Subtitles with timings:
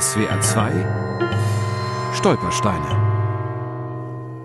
[0.00, 0.72] SWR 2
[2.14, 2.88] Stolpersteine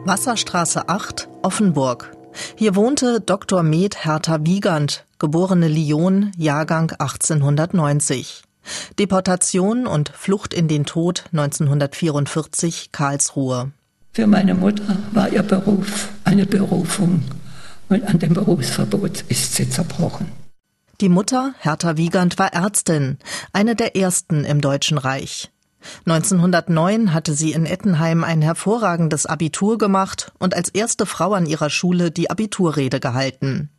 [0.05, 2.11] Wasserstraße 8, Offenburg.
[2.55, 3.63] Hier wohnte Dr.
[3.63, 8.43] Med Hertha Wiegand, geborene Lyon, Jahrgang 1890.
[8.99, 13.71] Deportation und Flucht in den Tod 1944 Karlsruhe.
[14.13, 17.23] Für meine Mutter war ihr Beruf eine Berufung
[17.89, 20.27] und an dem Berufsverbot ist sie zerbrochen.
[21.01, 23.19] Die Mutter, Hertha Wiegand, war Ärztin,
[23.53, 25.49] eine der ersten im Deutschen Reich.
[26.05, 31.69] 1909 hatte sie in Ettenheim ein hervorragendes Abitur gemacht und als erste Frau an ihrer
[31.69, 33.69] Schule die Abiturrede gehalten.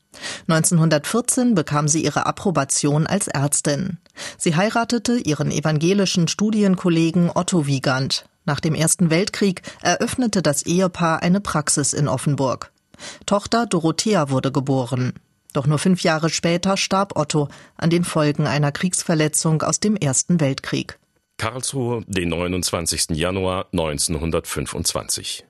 [0.48, 3.98] 1914 bekam sie ihre Approbation als Ärztin.
[4.38, 8.24] Sie heiratete ihren evangelischen Studienkollegen Otto Wiegand.
[8.46, 12.72] Nach dem Ersten Weltkrieg eröffnete das Ehepaar eine Praxis in Offenburg.
[13.26, 15.12] Tochter Dorothea wurde geboren.
[15.52, 20.40] Doch nur fünf Jahre später starb Otto an den Folgen einer Kriegsverletzung aus dem Ersten
[20.40, 20.98] Weltkrieg.
[21.38, 23.10] Karlsruhe, den 29.
[23.10, 25.46] Januar 1925.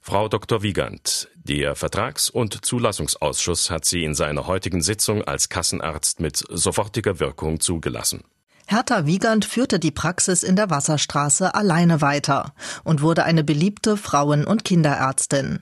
[0.00, 0.62] Frau Dr.
[0.62, 7.20] Wiegand, der Vertrags- und Zulassungsausschuss hat Sie in seiner heutigen Sitzung als Kassenarzt mit sofortiger
[7.20, 8.24] Wirkung zugelassen.
[8.66, 12.52] Hertha Wiegand führte die Praxis in der Wasserstraße alleine weiter
[12.84, 15.60] und wurde eine beliebte Frauen- und Kinderärztin.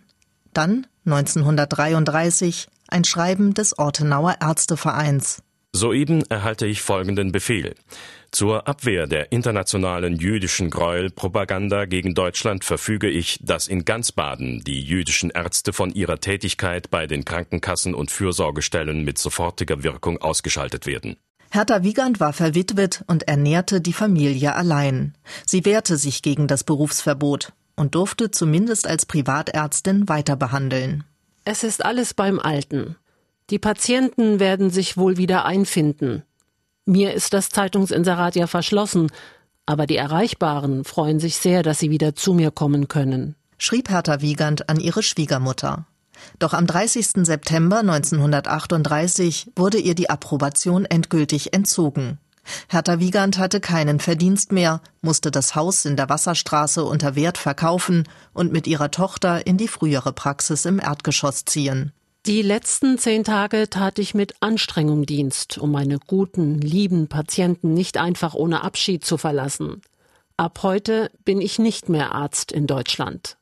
[0.53, 5.43] Dann 1933 ein Schreiben des Ortenauer Ärztevereins.
[5.73, 7.75] Soeben erhalte ich folgenden Befehl.
[8.33, 14.83] Zur Abwehr der internationalen jüdischen Gräuelpropaganda gegen Deutschland verfüge ich, dass in ganz Baden die
[14.83, 21.17] jüdischen Ärzte von ihrer Tätigkeit bei den Krankenkassen und Fürsorgestellen mit sofortiger Wirkung ausgeschaltet werden.
[21.53, 25.15] Hertha Wiegand war verwitwet und ernährte die Familie allein.
[25.47, 31.05] Sie wehrte sich gegen das Berufsverbot und durfte zumindest als Privatärztin weiter behandeln.
[31.53, 32.95] Es ist alles beim Alten.
[33.51, 36.23] Die Patienten werden sich wohl wieder einfinden.
[36.87, 39.11] Mir ist das Zeitungsinserat ja verschlossen,
[39.67, 43.35] aber die Erreichbaren freuen sich sehr, dass sie wieder zu mir kommen können.
[43.59, 45.87] Schrieb Hertha Wiegand an ihre Schwiegermutter.
[46.39, 47.27] Doch am 30.
[47.27, 52.21] September 1938 wurde ihr die Approbation endgültig entzogen.
[52.69, 58.09] Hertha Wiegand hatte keinen Verdienst mehr, musste das Haus in der Wasserstraße unter Wert verkaufen
[58.33, 61.93] und mit ihrer Tochter in die frühere Praxis im Erdgeschoss ziehen.
[62.27, 67.97] Die letzten zehn Tage tat ich mit Anstrengung Dienst, um meine guten, lieben Patienten nicht
[67.97, 69.81] einfach ohne Abschied zu verlassen.
[70.37, 73.39] Ab heute bin ich nicht mehr Arzt in Deutschland.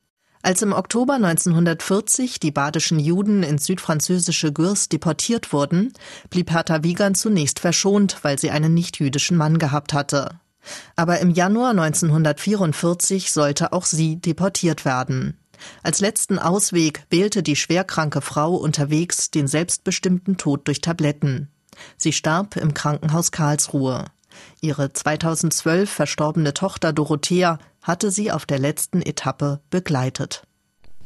[0.49, 5.93] Als im Oktober 1940 die badischen Juden ins südfranzösische Gürs deportiert wurden,
[6.31, 10.41] blieb Hertha Wiegand zunächst verschont, weil sie einen nichtjüdischen Mann gehabt hatte.
[10.97, 15.39] Aber im Januar 1944 sollte auch sie deportiert werden.
[15.83, 21.51] Als letzten Ausweg wählte die schwerkranke Frau unterwegs den selbstbestimmten Tod durch Tabletten.
[21.99, 24.07] Sie starb im Krankenhaus Karlsruhe.
[24.61, 30.43] Ihre 2012 verstorbene Tochter Dorothea hatte sie auf der letzten Etappe begleitet.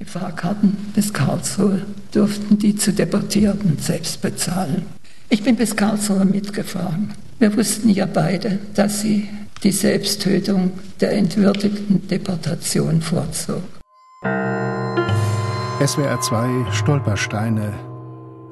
[0.00, 4.86] Die Fahrkarten bis Karlsruhe durften die zu Deportierten selbst bezahlen.
[5.28, 7.14] Ich bin bis Karlsruhe mitgefahren.
[7.38, 9.28] Wir wussten ja beide, dass sie
[9.62, 13.62] die Selbsttötung der entwürdigten Deportation vorzog.
[15.84, 17.72] SWR 2 Stolpersteine.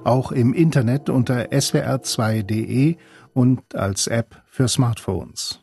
[0.04, 2.96] Auch im Internet unter swr2.de
[3.34, 5.60] und als App für Smartphones.